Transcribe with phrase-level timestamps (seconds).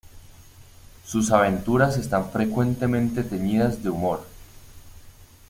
[1.05, 4.25] Sus aventuras están frecuentemente teñidas de humor.